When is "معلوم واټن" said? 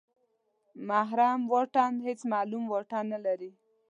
2.33-3.03